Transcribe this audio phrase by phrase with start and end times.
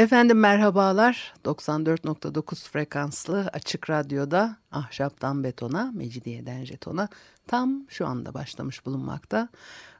[0.00, 1.34] Efendim merhabalar.
[1.44, 7.08] 94.9 frekanslı açık radyoda ahşaptan betona, mecidiyeden jetona
[7.46, 9.48] tam şu anda başlamış bulunmakta.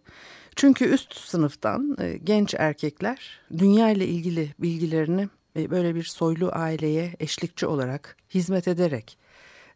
[0.57, 7.67] Çünkü üst sınıftan e, genç erkekler dünya ile ilgili bilgilerini böyle bir soylu aileye eşlikçi
[7.67, 9.19] olarak hizmet ederek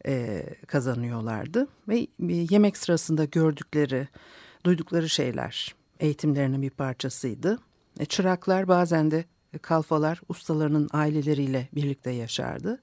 [0.07, 1.69] e, kazanıyorlardı.
[1.89, 2.07] Ve
[2.51, 4.09] yemek sırasında gördükleri,
[4.65, 7.59] duydukları şeyler eğitimlerinin bir parçasıydı.
[8.01, 9.25] E, çıraklar bazen de
[9.63, 12.83] kalfalar ustalarının aileleriyle birlikte yaşardı.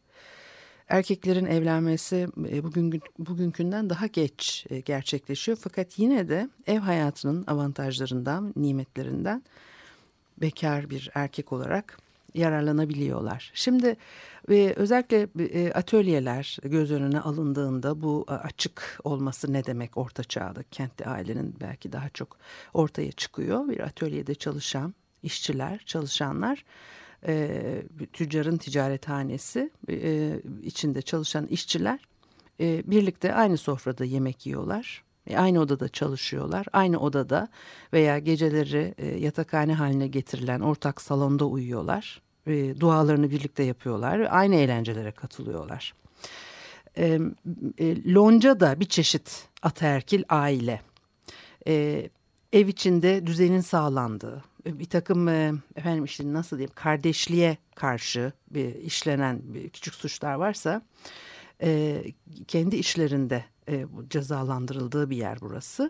[0.89, 8.53] Erkeklerin evlenmesi e, bugün bugünkünden daha geç e, gerçekleşiyor fakat yine de ev hayatının avantajlarından,
[8.55, 9.43] nimetlerinden
[10.37, 11.97] bekar bir erkek olarak
[12.35, 13.51] yararlanabiliyorlar.
[13.53, 13.95] Şimdi
[14.49, 21.05] ve özellikle e, atölyeler göz önüne alındığında bu açık olması ne demek orta çağda kentli
[21.05, 22.37] ailenin belki daha çok
[22.73, 23.69] ortaya çıkıyor.
[23.69, 26.65] Bir atölyede çalışan işçiler, çalışanlar
[27.27, 31.99] e, tüccarın ticarethanesi e, içinde çalışan işçiler
[32.59, 35.03] e, birlikte aynı sofrada yemek yiyorlar.
[35.27, 36.65] E, aynı odada çalışıyorlar.
[36.73, 37.47] Aynı odada
[37.93, 44.27] veya geceleri e, yatakhane haline getirilen ortak salonda uyuyorlar e, dualarını birlikte yapıyorlar.
[44.29, 45.93] Aynı eğlencelere katılıyorlar.
[46.97, 47.19] E,
[47.77, 50.81] e, lonca da bir çeşit ataerkil aile.
[51.67, 52.09] E,
[52.53, 58.75] ev içinde düzenin sağlandığı, e, bir takım e, efendim işte nasıl diyeyim kardeşliğe karşı bir
[58.75, 60.81] işlenen bir küçük suçlar varsa
[61.61, 62.03] e,
[62.47, 65.89] kendi işlerinde e, cezalandırıldığı bir yer burası.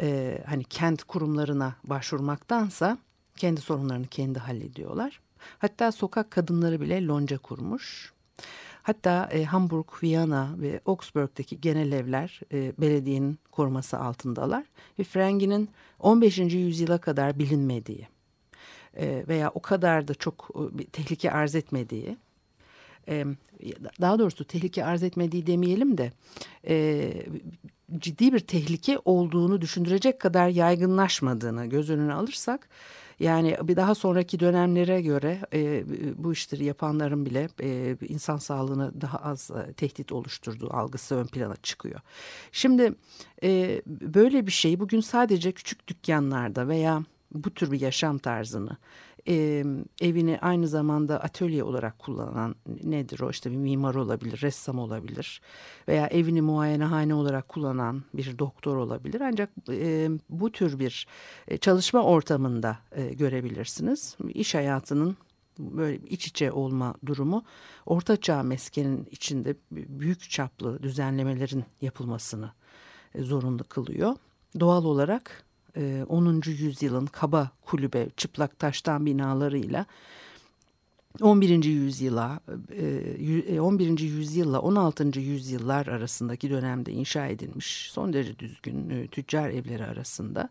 [0.00, 2.98] E, hani kent kurumlarına başvurmaktansa
[3.36, 5.20] kendi sorunlarını kendi hallediyorlar.
[5.58, 8.12] Hatta sokak kadınları bile lonca kurmuş.
[8.82, 14.64] Hatta e, Hamburg, Viyana ve Augsburg'daki genel evler e, belediyenin koruması altındalar.
[14.98, 15.68] Ve Frengi'nin
[15.98, 16.38] 15.
[16.38, 18.08] yüzyıla kadar bilinmediği
[18.96, 22.16] e, veya o kadar da çok e, bir tehlike arz etmediği
[23.08, 23.24] e,
[24.00, 26.12] daha doğrusu tehlike arz etmediği demeyelim de
[26.68, 27.12] e,
[27.98, 32.68] ciddi bir tehlike olduğunu düşündürecek kadar yaygınlaşmadığını göz önüne alırsak
[33.20, 35.84] yani bir daha sonraki dönemlere göre e,
[36.24, 41.56] bu işleri yapanların bile e, insan sağlığını daha az e, tehdit oluşturduğu algısı ön plana
[41.56, 42.00] çıkıyor.
[42.52, 42.94] Şimdi
[43.42, 47.02] e, böyle bir şey bugün sadece küçük dükkanlarda veya
[47.34, 48.76] bu tür bir yaşam tarzını
[49.28, 49.64] e,
[50.00, 52.54] evini aynı zamanda atölye olarak kullanan
[52.84, 55.40] nedir o işte bir mimar olabilir, ressam olabilir
[55.88, 59.20] veya evini muayenehane olarak kullanan bir doktor olabilir.
[59.20, 61.06] Ancak e, bu tür bir
[61.60, 64.16] çalışma ortamında e, görebilirsiniz.
[64.34, 65.16] İş hayatının
[65.58, 67.44] böyle iç içe olma durumu
[67.86, 72.52] orta çağ meskenin içinde büyük çaplı düzenlemelerin yapılmasını
[73.18, 74.16] zorunlu kılıyor.
[74.60, 75.44] Doğal olarak
[76.08, 76.42] 10.
[76.46, 79.86] E, yüzyılın kaba kulübe çıplak taştan binalarıyla
[81.20, 81.64] 11.
[81.64, 82.40] yüzyıla
[83.60, 84.00] 11.
[84.00, 85.20] E, yüzyılla 16.
[85.20, 90.48] yüzyıllar arasındaki dönemde inşa edilmiş son derece düzgün e, tüccar evleri arasında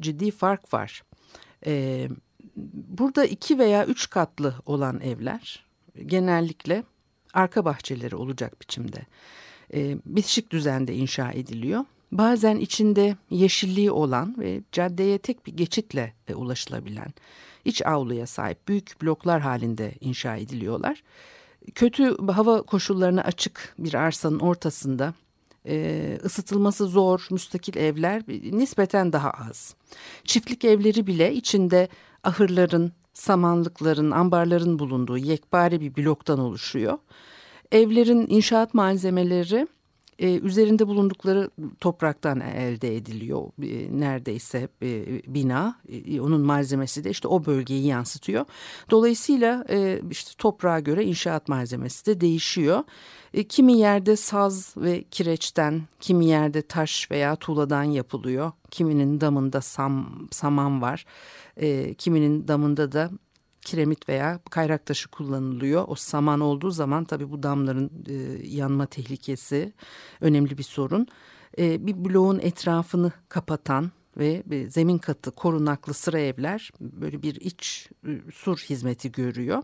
[0.00, 1.02] ciddi fark var.
[2.88, 5.66] Burada iki veya üç katlı olan evler
[6.06, 6.84] genellikle
[7.34, 9.06] arka bahçeleri olacak biçimde
[10.06, 17.14] bitişik düzende inşa ediliyor bazen içinde yeşilliği olan ve caddeye tek bir geçitle ulaşılabilen
[17.64, 21.02] iç avluya sahip büyük bloklar halinde inşa ediliyorlar.
[21.74, 25.14] Kötü hava koşullarına açık bir arsanın ortasında
[25.66, 29.74] e, ısıtılması zor müstakil evler nispeten daha az.
[30.24, 31.88] Çiftlik evleri bile içinde
[32.24, 36.98] ahırların, samanlıkların, ambarların bulunduğu yekpare bir bloktan oluşuyor.
[37.72, 39.66] Evlerin inşaat malzemeleri
[40.22, 47.28] e, üzerinde bulundukları topraktan elde ediliyor e, neredeyse e, bina e, onun malzemesi de işte
[47.28, 48.44] o bölgeyi yansıtıyor.
[48.90, 52.84] Dolayısıyla e, işte toprağa göre inşaat malzemesi de değişiyor.
[53.34, 58.52] E, kimi yerde saz ve kireçten, kimi yerde taş veya tuğladan yapılıyor.
[58.70, 61.04] Kiminin damında sam, saman var,
[61.56, 63.10] e, kiminin damında da
[63.64, 65.84] kiremit veya kayrak taşı kullanılıyor.
[65.88, 69.72] O saman olduğu zaman tabii bu damların e, yanma tehlikesi
[70.20, 71.06] önemli bir sorun.
[71.58, 77.90] E, bir bloğun etrafını kapatan ve e, zemin katı korunaklı sıra evler böyle bir iç
[78.06, 79.62] e, sur hizmeti görüyor.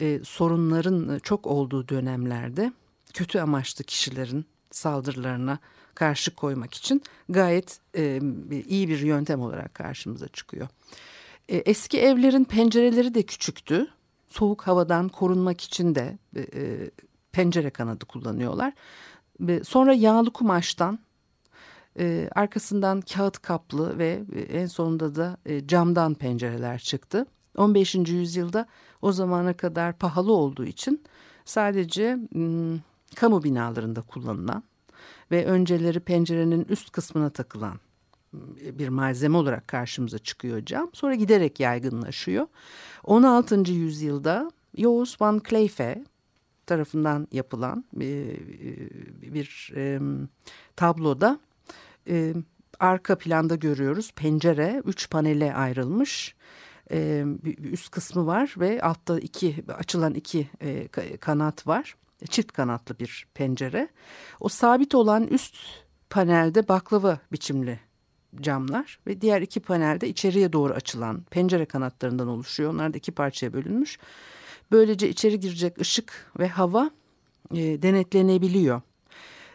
[0.00, 2.72] E, sorunların çok olduğu dönemlerde
[3.14, 5.58] kötü amaçlı kişilerin saldırılarına
[5.94, 8.20] karşı koymak için gayet e,
[8.68, 10.68] iyi bir yöntem olarak karşımıza çıkıyor.
[11.50, 13.86] E, eski evlerin pencereleri de küçüktü.
[14.28, 16.90] Soğuk havadan korunmak için de e, e,
[17.32, 18.72] pencere kanadı kullanıyorlar.
[19.48, 20.98] E, sonra yağlı kumaştan
[21.98, 27.26] e, arkasından kağıt kaplı ve e, en sonunda da e, camdan pencereler çıktı.
[27.56, 27.94] 15.
[27.94, 28.66] yüzyılda
[29.02, 31.02] o zamana kadar pahalı olduğu için
[31.44, 32.78] sadece m,
[33.16, 34.62] kamu binalarında kullanılan
[35.30, 37.80] ve önceleri pencerenin üst kısmına takılan
[38.78, 40.90] bir malzeme olarak karşımıza çıkıyor cam.
[40.92, 42.46] Sonra giderek yaygınlaşıyor.
[43.04, 43.70] 16.
[43.70, 46.04] yüzyılda Joos van Cleefe
[46.66, 48.38] tarafından yapılan bir,
[49.34, 50.00] bir e,
[50.76, 51.40] tabloda
[52.08, 52.34] e,
[52.80, 54.12] arka planda görüyoruz.
[54.16, 56.34] Pencere üç panele ayrılmış.
[56.90, 57.24] E,
[57.58, 60.88] üst kısmı var ve altta iki açılan iki e,
[61.20, 61.94] kanat var.
[62.30, 63.88] Çift kanatlı bir pencere.
[64.40, 65.56] O sabit olan üst
[66.10, 67.89] panelde baklava biçimli
[68.40, 72.72] camlar ve diğer iki panelde içeriye doğru açılan pencere kanatlarından oluşuyor.
[72.72, 73.98] Onlar da iki parçaya bölünmüş.
[74.72, 76.90] Böylece içeri girecek ışık ve hava
[77.54, 78.80] e, denetlenebiliyor.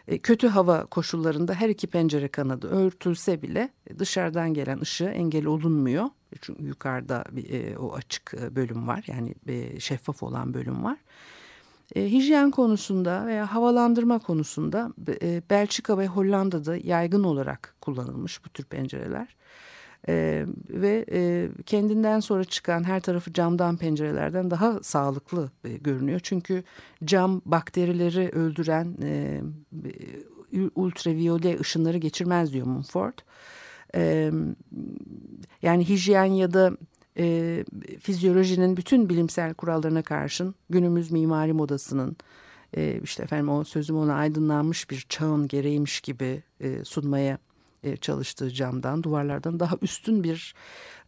[0.08, 3.68] E, kötü hava koşullarında her iki pencere kanadı örtülse bile
[3.98, 6.04] dışarıdan gelen ışığı engel olunmuyor.
[6.40, 10.98] Çünkü yukarıda e, o açık e, bölüm var yani e, şeffaf olan bölüm var.
[11.94, 14.92] E, hijyen konusunda veya havalandırma konusunda
[15.22, 19.36] e, Belçika ve Hollanda'da yaygın olarak kullanılmış bu tür pencereler.
[20.08, 26.20] E, ve e, kendinden sonra çıkan her tarafı camdan pencerelerden daha sağlıklı e, görünüyor.
[26.22, 26.64] Çünkü
[27.04, 29.40] cam bakterileri öldüren e,
[30.74, 33.18] ultraviyole ışınları geçirmez diyor Mumford.
[33.94, 34.30] E,
[35.62, 36.72] yani hijyen ya da
[37.18, 37.64] e,
[38.00, 42.16] fizyolojinin bütün bilimsel kurallarına karşın günümüz mimari modasının
[42.76, 47.38] e, işte efendim o sözüm ona aydınlanmış bir çağın gereğiymiş gibi e, sunmaya
[47.82, 50.54] e, çalıştığı camdan duvarlardan daha üstün bir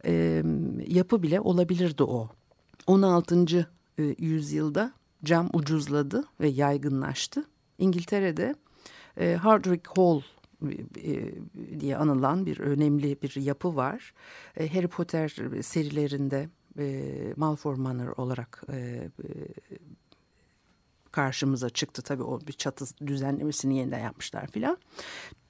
[0.05, 0.43] e,
[0.87, 2.29] yapı bile olabilirdi o.
[2.87, 3.67] 16.
[3.99, 7.43] E, yüzyılda cam ucuzladı ve yaygınlaştı.
[7.77, 8.55] İngiltere'de
[9.17, 10.21] e, Hardwick Hall
[11.79, 14.13] diye anılan bir önemli bir yapı var.
[14.57, 18.63] E, Harry Potter serilerinde e, Malfoy Manor olarak
[21.11, 22.01] karşımıza çıktı.
[22.01, 24.77] Tabii o bir çatı düzenlemesini yeniden yapmışlar filan.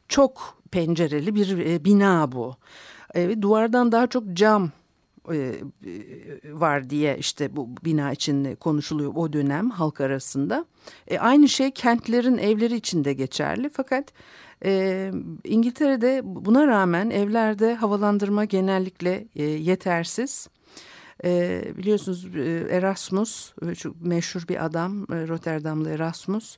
[0.08, 2.56] Çok pencereli bir bina bu.
[3.42, 4.72] duvardan daha çok cam
[6.52, 10.66] var diye işte bu bina için konuşuluyor o dönem halk arasında.
[11.08, 14.14] E, aynı şey kentlerin evleri için de geçerli fakat
[14.66, 15.12] e,
[15.44, 20.48] İngiltere'de buna rağmen evlerde havalandırma genellikle e, yetersiz.
[21.24, 22.28] E, biliyorsunuz
[22.70, 26.58] Erasmus çok meşhur bir adam Rotterdamlı Erasmus.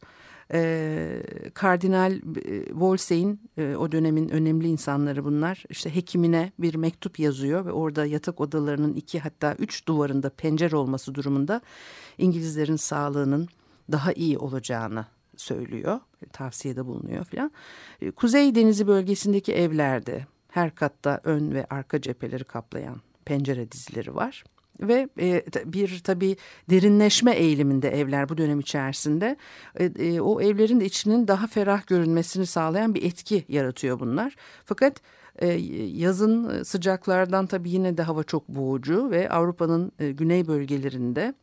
[0.54, 2.20] E, Kardinal
[2.66, 5.64] Wolsey'in e, o dönemin önemli insanları bunlar.
[5.70, 11.16] İşte hekimine bir mektup yazıyor ve orada yatak odalarının iki hatta üç duvarında pencere olması
[11.16, 11.62] durumunda
[12.18, 13.48] İngilizlerin sağlığının
[13.92, 15.06] daha iyi olacağını
[15.42, 16.00] söylüyor.
[16.34, 17.52] Tavsiyede bulunuyor filan.
[18.02, 24.44] E, Kuzey Denizi bölgesindeki evlerde her katta ön ve arka cepheleri kaplayan pencere dizileri var.
[24.80, 26.38] Ve e, bir tabii
[26.70, 29.38] derinleşme eğiliminde evler bu dönem içerisinde
[29.80, 34.36] e, o evlerin içinin daha ferah görünmesini sağlayan bir etki yaratıyor bunlar.
[34.66, 35.02] Fakat
[35.94, 41.34] yazın sıcaklardan tabii yine de hava çok boğucu ve Avrupa'nın güney bölgelerinde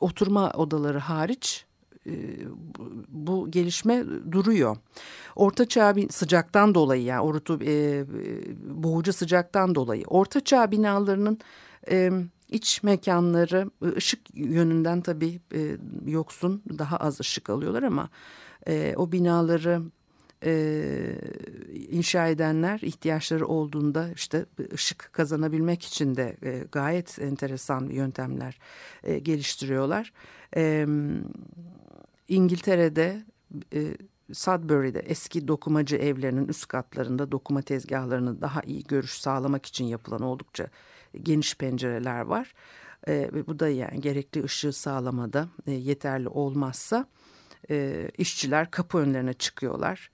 [0.00, 1.66] oturma odaları hariç
[2.06, 2.12] e,
[3.08, 4.76] bu gelişme duruyor.
[5.36, 8.04] Orta çağ sıcaktan dolayı yani orutu e,
[8.64, 11.38] boğucu sıcaktan dolayı orta çağ binalarının
[11.90, 12.10] e,
[12.48, 15.76] iç mekanları ışık yönünden tabii e,
[16.06, 18.08] yoksun daha az ışık alıyorlar ama
[18.68, 19.82] e, o binaları
[20.44, 21.18] e,
[21.90, 28.58] inşa edenler ihtiyaçları olduğunda işte ışık kazanabilmek için de e, gayet enteresan yöntemler
[29.04, 30.12] e, geliştiriyorlar.
[30.56, 30.86] E,
[32.28, 33.24] İngiltere'de
[33.74, 33.96] e,
[34.32, 40.68] Sudbury'de eski dokumacı evlerinin üst katlarında dokuma tezgahlarını daha iyi görüş sağlamak için yapılan oldukça
[41.22, 42.54] geniş pencereler var.
[43.08, 47.06] E, bu da yani gerekli ışığı sağlamada e, yeterli olmazsa
[47.70, 50.10] e, işçiler kapı önlerine çıkıyorlar.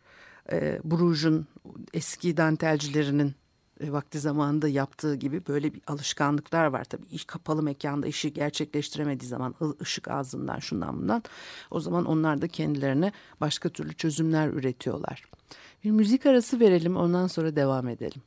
[0.53, 1.47] E, Bruges'un
[1.95, 3.35] eski dantelcilerinin
[3.81, 6.85] e, vakti zamanında yaptığı gibi böyle bir alışkanlıklar var.
[6.85, 11.23] Tabii kapalı mekanda işi gerçekleştiremediği zaman ışık ağzından şundan bundan
[11.71, 15.25] o zaman onlar da kendilerine başka türlü çözümler üretiyorlar.
[15.85, 18.23] Bir müzik arası verelim ondan sonra devam edelim.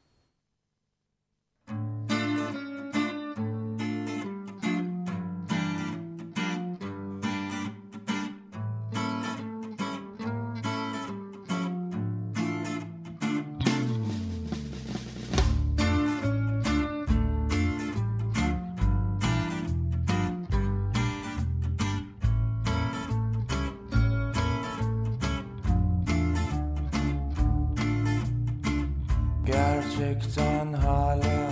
[29.99, 31.49] Gerçekten hala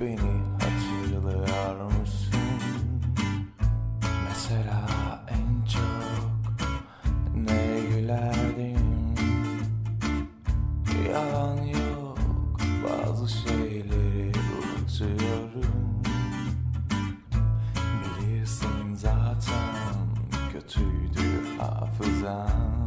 [0.00, 2.40] beni hatırlıyor musun?
[4.28, 4.86] Mesela
[5.28, 6.66] en çok
[7.34, 8.78] ne gülerdin?
[11.12, 12.18] Yalan yok
[12.84, 16.02] bazı şeyleri unutuyorum
[18.04, 20.06] Bilirsin zaten
[20.52, 22.86] kötüydü hafızam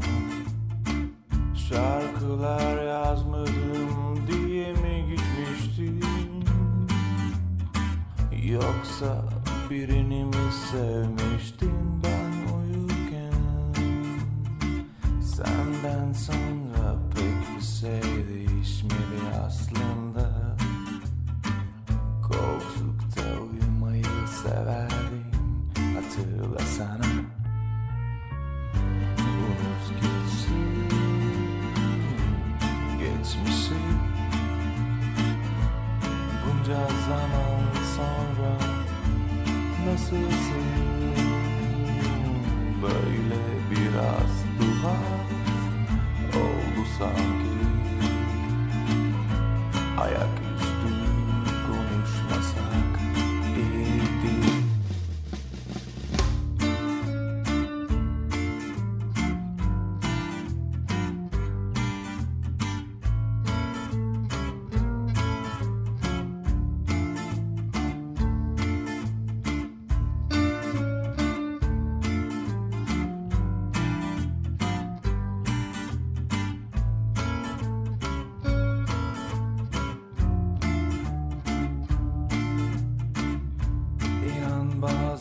[1.70, 3.25] Şarkılar yazmadım
[8.55, 9.21] Yoksa
[9.69, 13.33] birini mi sevmiştin ben uyurken?
[15.21, 20.55] Senden sonra pek bir şey değişmedi aslında.
[22.21, 23.21] Koltukta
[23.51, 25.31] uyumayı severdim
[25.95, 27.04] hatırlasana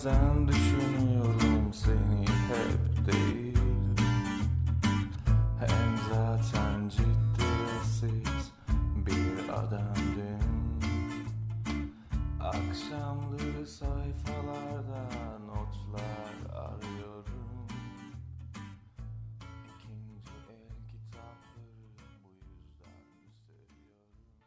[0.05, 0.74] Bazen düşünüyorum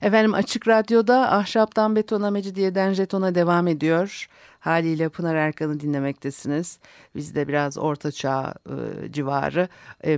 [0.08, 4.28] Efendim Açık Radyo'da Ahşaptan Betona Mecidiyeden Jeton'a devam ediyor.
[4.60, 6.80] Haliyle Pınar Erkan'ı dinlemektesiniz.
[7.16, 9.68] Biz de biraz orta çağ e, civarı
[10.06, 10.18] e,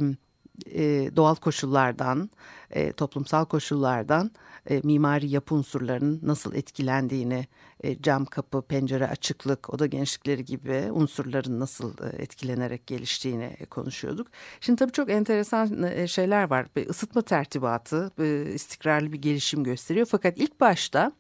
[0.65, 2.29] e, doğal koşullardan,
[2.71, 4.31] e, toplumsal koşullardan
[4.69, 7.47] e, mimari yapı unsurlarının nasıl etkilendiğini,
[7.83, 14.27] e, cam kapı, pencere açıklık, oda genişlikleri gibi unsurların nasıl e, etkilenerek geliştiğini e, konuşuyorduk.
[14.61, 16.67] Şimdi tabii çok enteresan e, şeyler var.
[16.75, 20.07] Bir ısıtma tertibatı e, istikrarlı bir gelişim gösteriyor.
[20.11, 21.11] Fakat ilk başta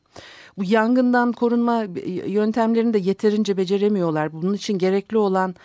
[0.57, 1.83] bu yangından korunma
[2.27, 4.33] yöntemlerini de yeterince beceremiyorlar.
[4.33, 5.55] Bunun için gerekli olan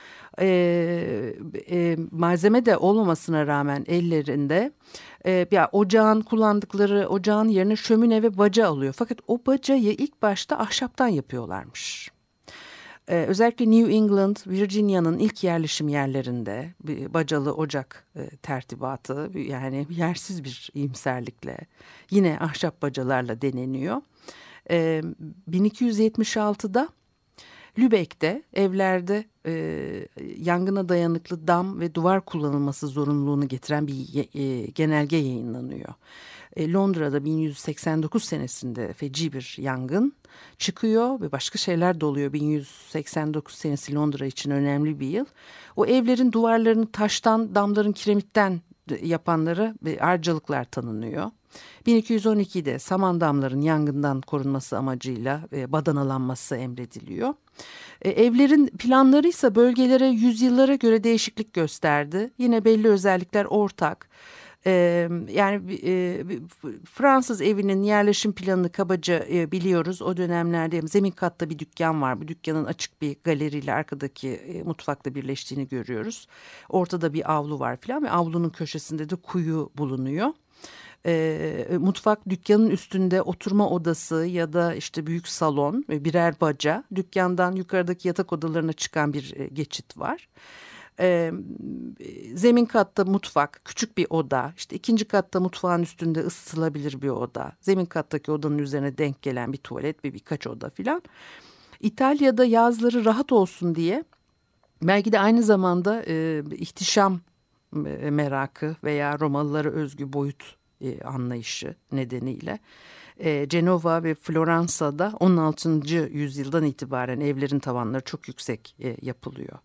[0.40, 1.34] e,
[1.70, 4.72] e, malzeme de olmamasına rağmen ellerinde
[5.26, 8.94] e, ya ocağın kullandıkları ocağın yerine şömine ve baca alıyor.
[8.96, 12.14] Fakat o bacayı ilk başta ahşaptan yapıyorlarmış.
[13.08, 20.44] Ee, özellikle New England, Virginia'nın ilk yerleşim yerlerinde bir bacalı ocak e, tertibatı yani yersiz
[20.44, 21.58] bir iyimserlikle
[22.10, 24.02] yine ahşap bacalarla deneniyor.
[24.70, 25.02] E,
[25.50, 26.88] 1276'da
[27.78, 35.94] Lübeck'te evlerde e, yangına dayanıklı dam ve duvar kullanılması zorunluluğunu getiren bir e, genelge yayınlanıyor.
[36.56, 40.12] E, Londra'da 1189 senesinde feci bir yangın
[40.58, 42.32] çıkıyor ve başka şeyler de oluyor.
[42.32, 45.26] 1189 senesi Londra için önemli bir yıl.
[45.76, 48.60] O evlerin duvarlarını taştan, damların kiremitten
[49.02, 51.30] yapanlara harcalıklar tanınıyor.
[51.86, 57.34] 1212'de saman damların yangından korunması amacıyla e, badanalanması emrediliyor.
[58.02, 62.30] E, evlerin planları ise bölgelere yüzyıllara göre değişiklik gösterdi.
[62.38, 64.08] Yine belli özellikler ortak.
[64.66, 66.24] Ee, yani e,
[66.84, 70.02] Fransız evinin yerleşim planını kabaca e, biliyoruz.
[70.02, 72.20] O dönemlerde zemin katta bir dükkan var.
[72.20, 76.26] Bu dükkanın açık bir galeriyle arkadaki e, mutfakla birleştiğini görüyoruz.
[76.68, 80.32] Ortada bir avlu var falan ve avlunun köşesinde de kuyu bulunuyor
[81.06, 87.52] e, mutfak dükkanın üstünde oturma odası ya da işte büyük salon ve birer baca dükkandan
[87.52, 90.28] yukarıdaki yatak odalarına çıkan bir e, geçit var.
[91.00, 91.32] E,
[92.34, 97.86] zemin katta mutfak, küçük bir oda, işte ikinci katta mutfağın üstünde ısıtılabilir bir oda, zemin
[97.86, 101.02] kattaki odanın üzerine denk gelen bir tuvalet ve birkaç oda filan.
[101.80, 104.04] İtalya'da yazları rahat olsun diye
[104.82, 107.20] belki de aynı zamanda e, ihtişam
[107.86, 112.58] e, merakı veya Romalılara özgü boyut e, anlayışı nedeniyle
[113.18, 115.70] e, Cenova ve Floransa'da 16.
[116.12, 119.58] yüzyıldan itibaren evlerin tavanları çok yüksek e, yapılıyor.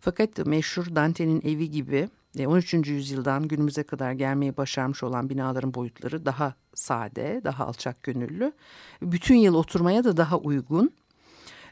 [0.00, 2.08] Fakat meşhur Dante'nin evi gibi
[2.46, 2.74] 13.
[2.74, 8.52] E, yüzyıldan günümüze kadar gelmeyi başarmış olan binaların boyutları daha sade, daha alçak gönüllü.
[9.02, 10.90] Bütün yıl oturmaya da daha uygun.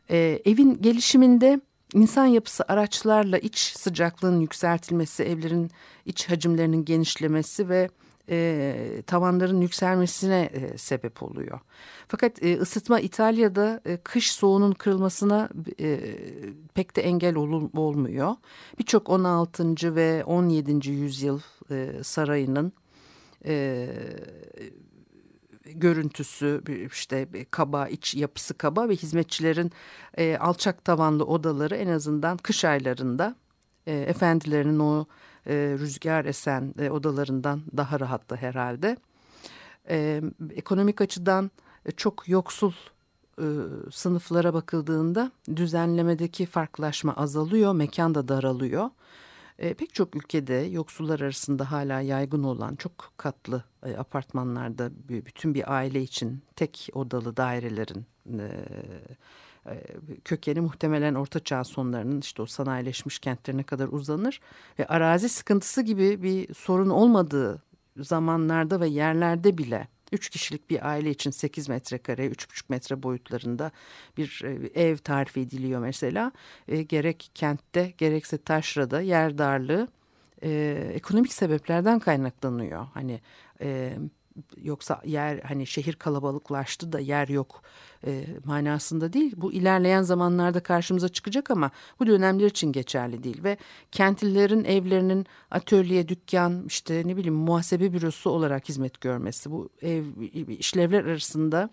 [0.09, 1.61] Evin gelişiminde
[1.95, 5.71] insan yapısı araçlarla iç sıcaklığın yükseltilmesi, evlerin
[6.05, 7.89] iç hacimlerinin genişlemesi ve
[8.31, 11.61] e, tavanların yükselmesine e, sebep oluyor.
[12.09, 15.49] Fakat e, ısıtma İtalya'da e, kış soğunun kırılmasına
[15.81, 16.01] e,
[16.75, 18.35] pek de engel ol, olmuyor.
[18.79, 19.95] Birçok 16.
[19.95, 20.91] ve 17.
[20.91, 21.41] yüzyıl
[21.71, 22.73] e, sarayının
[23.47, 23.89] e,
[25.75, 29.73] görüntüsü işte kaba iç yapısı kaba ve hizmetçilerin
[30.19, 33.37] e, alçak tavanlı odaları en azından kış aylarında
[33.87, 35.07] e, efendilerinin o
[35.47, 38.97] e, rüzgar esen e, odalarından daha rahattı herhalde.
[39.89, 40.23] E,
[40.55, 41.51] ekonomik açıdan
[41.87, 42.73] e, çok yoksul
[43.39, 43.45] e,
[43.93, 48.91] sınıflara bakıldığında düzenlemedeki farklılaşma azalıyor, mekan da daralıyor.
[49.59, 55.75] E, pek çok ülkede yoksullar arasında hala yaygın olan çok katlı e, apartmanlarda bütün bir
[55.75, 58.07] aile için tek odalı dairelerin
[58.39, 58.49] e,
[60.25, 64.41] kökeni muhtemelen Orta Çağ sonlarının işte o sanayileşmiş kentlerine kadar uzanır
[64.79, 67.63] ve arazi sıkıntısı gibi bir sorun olmadığı
[67.97, 73.71] zamanlarda ve yerlerde bile üç kişilik bir aile için sekiz metrekare, üç buçuk metre boyutlarında
[74.17, 76.33] bir e, ev tarif ediliyor mesela.
[76.69, 79.89] E, gerek kentte gerekse taşrada yer darlığı
[80.43, 80.51] e,
[80.95, 82.87] ekonomik sebeplerden kaynaklanıyor.
[82.95, 83.21] Hani
[83.61, 83.99] e,
[84.63, 87.63] yoksa yer hani şehir kalabalıklaştı da yer yok
[88.07, 89.35] e, manasında değil.
[89.37, 91.71] Bu ilerleyen zamanlarda karşımıza çıkacak ama
[92.01, 93.57] bu dönemler için geçerli değil ve
[93.93, 100.05] kentlilerin evlerinin atölye, dükkan, işte ne bileyim muhasebe bürosu olarak hizmet görmesi bu ev
[100.49, 101.71] işlevler arasında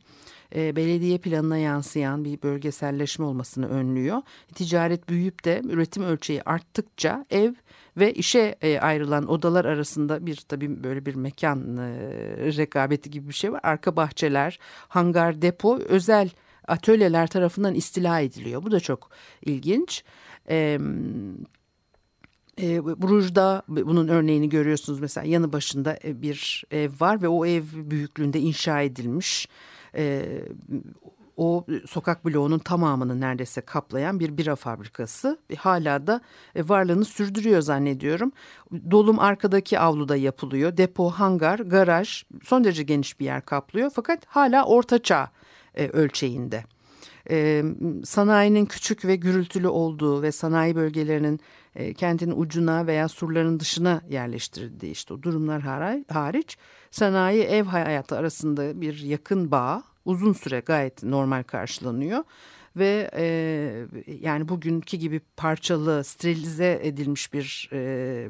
[0.56, 4.22] e, belediye planına yansıyan bir bölgeselleşme olmasını önlüyor.
[4.56, 7.54] Ticaret büyüyüp de üretim ölçeği arttıkça ev
[7.98, 11.92] ve işe e, ayrılan odalar arasında bir tabii böyle bir mekan e,
[12.58, 13.60] rekabeti gibi bir şey var.
[13.63, 16.30] Arka bahçeler, hangar, depo özel
[16.68, 18.63] atölyeler tarafından istila ediliyor.
[18.63, 19.10] Bu da çok
[19.46, 20.04] ilginç.
[20.50, 20.80] E,
[22.62, 27.63] e, Bruj'da bunun örneğini görüyorsunuz mesela yanı başında e, bir ev var ve o ev
[27.74, 29.48] büyüklüğünde inşa edilmiş.
[29.95, 30.39] E,
[31.38, 36.21] o sokak bloğunun tamamını neredeyse kaplayan bir bira fabrikası e, hala da
[36.56, 38.32] e, varlığını sürdürüyor zannediyorum.
[38.91, 40.77] Dolum arkadaki avluda yapılıyor.
[40.77, 45.29] Depo, hangar, garaj son derece geniş bir yer kaplıyor fakat hala ortaçağ
[45.75, 46.63] e, ölçeğinde.
[47.30, 47.64] E,
[48.06, 51.40] sanayinin küçük ve gürültülü olduğu ve sanayi bölgelerinin
[51.76, 55.62] e, kentin ucuna veya surların dışına yerleştirildiği işte o durumlar
[56.10, 56.58] hariç
[56.92, 62.24] sanayi ev hayatı arasında bir yakın bağ uzun süre gayet normal karşılanıyor
[62.76, 63.26] ve e,
[64.22, 68.30] yani bugünkü gibi parçalı sterilize edilmiş bir e,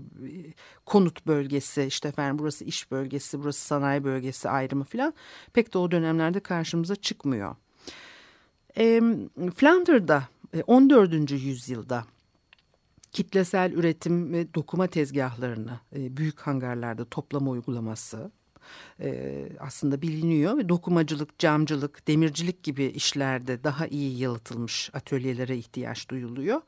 [0.86, 5.14] konut bölgesi işte efendim burası iş bölgesi burası sanayi bölgesi ayrımı falan
[5.54, 7.56] pek de o dönemlerde karşımıza çıkmıyor.
[8.78, 9.02] E,
[9.56, 10.24] Flandır'da
[10.68, 11.32] 14.
[11.32, 12.06] yüzyılda
[13.12, 18.32] kitlesel üretim ve dokuma tezgahlarını e, büyük hangarlarda toplama uygulaması
[19.00, 26.62] e, aslında biliniyor ve dokumacılık, camcılık, demircilik gibi işlerde daha iyi yalıtılmış atölyelere ihtiyaç duyuluyor.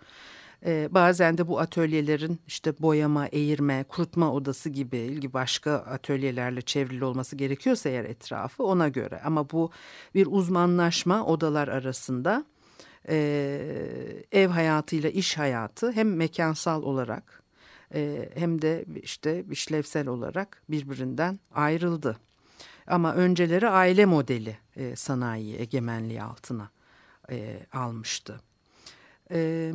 [0.65, 7.05] E, bazen de bu atölyelerin işte boyama, eğirme, kurutma odası gibi ilgi başka atölyelerle çevrili
[7.05, 9.21] olması gerekiyorsa eğer etrafı ona göre.
[9.25, 9.71] Ama bu
[10.15, 12.45] bir uzmanlaşma odalar arasında
[13.09, 13.17] e,
[14.31, 17.43] ev hayatıyla iş hayatı hem mekansal olarak
[17.93, 22.17] e, hem de işte işlevsel olarak birbirinden ayrıldı.
[22.87, 26.69] Ama önceleri aile modeli e, sanayi egemenliği altına
[27.31, 28.41] e, almıştı.
[29.31, 29.71] E,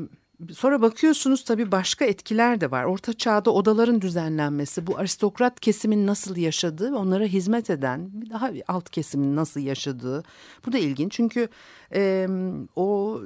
[0.53, 2.85] Sonra bakıyorsunuz tabii başka etkiler de var.
[2.85, 9.37] Orta çağda odaların düzenlenmesi, bu aristokrat kesimin nasıl yaşadığı onlara hizmet eden daha alt kesimin
[9.37, 10.23] nasıl yaşadığı.
[10.67, 11.49] Bu da ilginç çünkü
[11.95, 12.29] e,
[12.77, 13.21] o,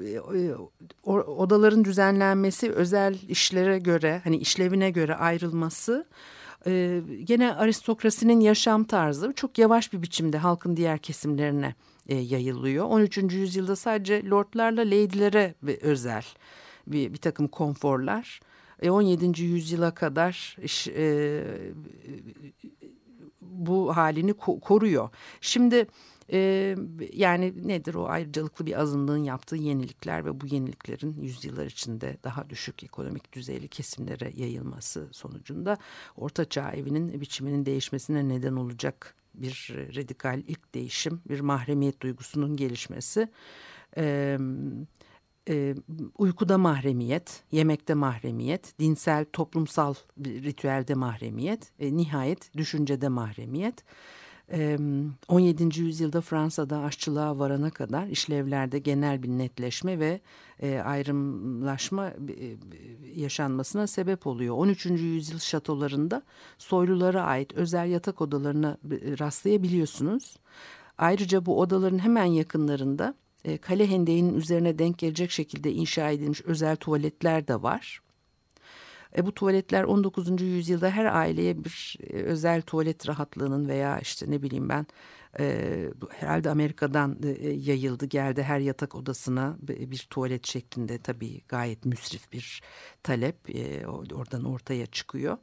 [1.05, 6.07] o odaların düzenlenmesi özel işlere göre hani işlevine göre ayrılması
[6.67, 11.75] e, gene aristokrasinin yaşam tarzı çok yavaş bir biçimde halkın diğer kesimlerine
[12.09, 12.85] e, yayılıyor.
[12.85, 13.19] 13.
[13.19, 16.25] yüzyılda sadece lordlarla leydilere özel
[16.87, 18.41] bir, bir takım konforlar.
[18.83, 19.43] E, 17.
[19.43, 20.57] yüzyıla kadar
[20.89, 21.45] e,
[23.41, 25.09] bu halini ko koruyor.
[25.41, 25.87] Şimdi
[26.33, 26.77] e,
[27.13, 32.85] yani nedir o ayrıcalıklı bir azınlığın yaptığı yenilikler ve bu yeniliklerin yüzyıllar içinde daha düşük
[32.85, 35.77] ekonomik düzeyli kesimlere yayılması sonucunda
[36.17, 43.29] Orta Çağ evinin biçiminin değişmesine neden olacak bir radikal ilk değişim, bir mahremiyet duygusunun gelişmesi.
[43.97, 44.41] Evet
[45.49, 45.75] e,
[46.19, 53.85] uykuda mahremiyet, yemekte mahremiyet, dinsel, toplumsal bir ritüelde mahremiyet, e, nihayet düşüncede mahremiyet.
[54.53, 54.79] E,
[55.29, 55.81] 17.
[55.81, 60.21] yüzyılda Fransa'da aşçılığa varana kadar işlevlerde genel bir netleşme ve
[60.63, 62.57] e, ayrımlaşma e,
[63.15, 64.57] yaşanmasına sebep oluyor.
[64.57, 64.87] 13.
[64.87, 66.23] yüzyıl şatolarında
[66.59, 68.79] soylulara ait özel yatak odalarına
[69.21, 70.37] rastlayabiliyorsunuz.
[70.99, 76.77] Ayrıca bu odaların hemen yakınlarında e, kale hendeğinin üzerine denk gelecek şekilde inşa edilmiş özel
[76.77, 78.01] tuvaletler de var.
[79.19, 80.43] E, bu tuvaletler 19.
[80.43, 84.87] yüzyılda her aileye bir e, özel tuvalet rahatlığının veya işte ne bileyim ben
[85.41, 92.33] e, herhalde Amerika'dan e, yayıldı geldi her yatak odasına bir tuvalet şeklinde tabii gayet müsrif
[92.33, 92.63] bir
[93.03, 95.39] talep e, oradan ortaya çıkıyor.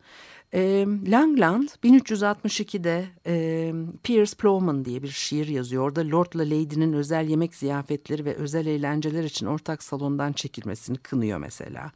[0.54, 3.74] E, Langland 1362'de e,
[4.04, 5.84] Piers Plowman diye bir şiir yazıyor.
[5.84, 11.92] Orada Lord'la Lady'nin özel yemek ziyafetleri ve özel eğlenceler için ortak salondan çekilmesini kınıyor mesela.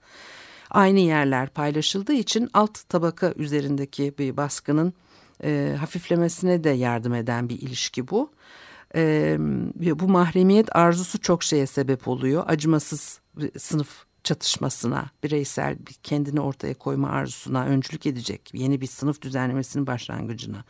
[0.69, 4.93] Aynı yerler paylaşıldığı için alt tabaka üzerindeki bir baskının
[5.43, 8.31] e, hafiflemesine de yardım eden bir ilişki bu.
[8.95, 9.35] E,
[9.99, 12.43] bu mahremiyet arzusu çok şeye sebep oluyor.
[12.47, 13.19] Acımasız
[13.57, 20.63] sınıf çatışmasına, bireysel kendini ortaya koyma arzusuna öncülük edecek yeni bir sınıf düzenlemesinin başlangıcına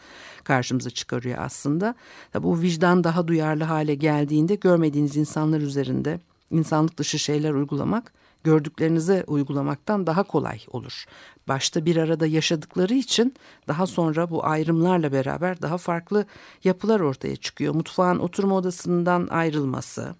[0.43, 1.95] karşımıza çıkarıyor aslında.
[2.39, 6.19] Bu vicdan daha duyarlı hale geldiğinde görmediğiniz insanlar üzerinde
[6.51, 8.13] insanlık dışı şeyler uygulamak
[8.45, 11.05] gördüklerinize uygulamaktan daha kolay olur.
[11.47, 13.35] Başta bir arada yaşadıkları için
[13.67, 16.25] daha sonra bu ayrımlarla beraber daha farklı
[16.63, 17.75] yapılar ortaya çıkıyor.
[17.75, 20.15] Mutfağın oturma odasından ayrılması.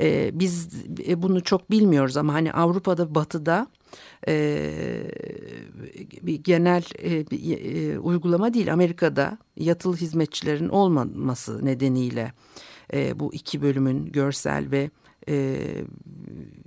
[0.00, 0.68] Ee, biz
[1.08, 3.66] e, bunu çok bilmiyoruz ama hani Avrupa'da batıda
[4.28, 4.62] e,
[6.22, 12.32] bir genel e, bir, e, uygulama değil Amerika'da yatılı hizmetçilerin olmaması nedeniyle
[12.94, 14.90] e, bu iki bölümün görsel ve
[15.28, 15.58] e,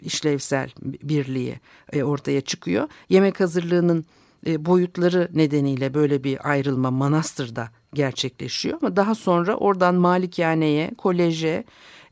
[0.02, 1.60] işlevsel birliği
[1.94, 2.88] e, ortaya çıkıyor.
[3.10, 4.06] Yemek hazırlığının
[4.48, 11.64] e, boyutları nedeniyle böyle bir ayrılma manastırda gerçekleşiyor ama daha sonra oradan malikaneye, koleje,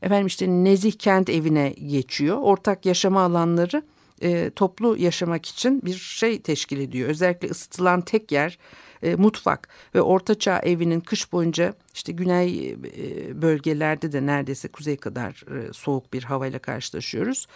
[0.02, 2.38] efendim işte nezih kent evine geçiyor.
[2.40, 3.82] Ortak yaşama alanları
[4.22, 7.08] e, toplu yaşamak için bir şey teşkil ediyor.
[7.08, 8.58] Özellikle ısıtılan tek yer
[9.02, 15.44] e, mutfak ve ortaçağ evinin kış boyunca işte güney e, bölgelerde de neredeyse kuzey kadar
[15.58, 17.46] e, soğuk bir havayla karşılaşıyoruz.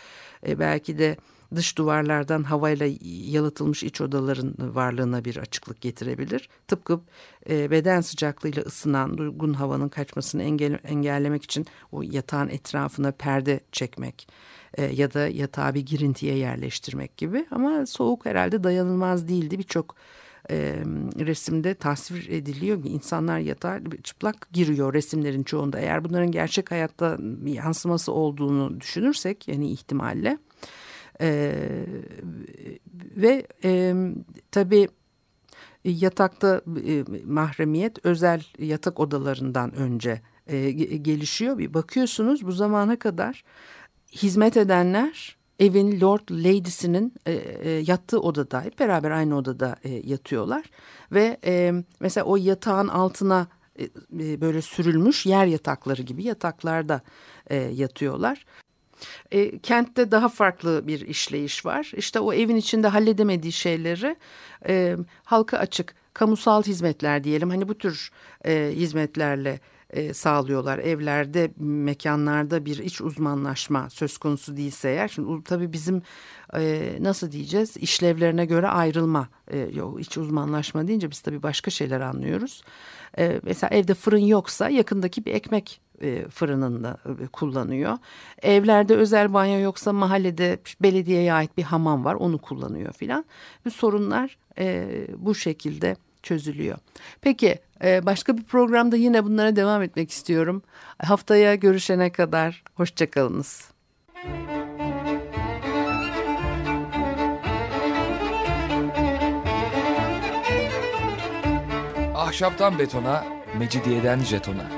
[0.47, 1.17] E, belki de
[1.55, 6.49] dış duvarlardan havayla yalıtılmış iç odaların varlığına bir açıklık getirebilir.
[6.69, 7.01] Tıpkı
[7.51, 14.29] e, beden sıcaklığıyla ısınan durgun havanın kaçmasını engel, engellemek için o yatağın etrafına perde çekmek
[14.75, 17.47] e, ya da yatağı bir girintiye yerleştirmek gibi.
[17.51, 19.59] Ama soğuk herhalde dayanılmaz değildi.
[19.59, 19.97] Birçok
[20.51, 20.83] e,
[21.19, 22.85] resimde tasvir ediliyor.
[22.85, 25.79] İnsanlar yatağa çıplak giriyor resimlerin çoğunda.
[25.79, 30.39] Eğer bunların gerçek hayatta bir yansıması olduğunu düşünürsek yani ihtimalle
[31.21, 31.53] e,
[33.17, 33.95] ve e,
[34.51, 34.89] tabii
[35.85, 41.59] yatakta e, mahremiyet özel yatak odalarından önce e, gelişiyor.
[41.59, 43.45] Bir bakıyorsunuz bu zamana kadar
[44.13, 50.65] hizmet edenler evin Lord Lady'sinin e, e, yattığı odada hep beraber aynı odada e, yatıyorlar
[51.13, 53.47] ve e, mesela o yatağın altına
[53.79, 53.85] e,
[54.21, 57.01] e, böyle sürülmüş yer yatakları gibi yataklarda
[57.51, 58.47] e, yatıyorlar.
[59.33, 61.93] E, kentte daha farklı bir işleyiş var.
[61.97, 64.17] İşte o evin içinde halledemediği şeyleri
[64.69, 67.51] e, halka açık kamusal hizmetler diyelim.
[67.51, 68.11] Hani bu tür
[68.45, 70.79] e, hizmetlerle e, sağlıyorlar.
[70.79, 75.09] Evlerde, mekanlarda bir iç uzmanlaşma söz konusu değilse eğer.
[75.09, 76.03] Şimdi tabii bizim
[76.55, 82.01] e, nasıl diyeceğiz işlevlerine göre ayrılma e, yok iç uzmanlaşma deyince biz tabii başka şeyler
[82.01, 82.63] anlıyoruz.
[83.19, 87.99] E, mesela evde fırın yoksa yakındaki bir ekmek e, fırınında e, kullanıyor.
[88.43, 93.25] Evlerde özel banyo yoksa mahallede belediyeye ait bir hamam var onu kullanıyor filan.
[93.65, 95.97] Bu sorunlar e, bu şekilde
[96.27, 96.79] çözülüyor.
[97.21, 100.63] Peki e, başka bir programda yine bunlara devam etmek istiyorum.
[100.99, 103.71] Haftaya görüşene kadar hoşçakalınız.
[112.15, 113.25] Ahşaptan betona,
[113.59, 114.71] mecidiyeden jetona.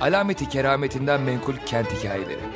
[0.00, 2.55] Alameti kerametinden menkul kent hikayeleri.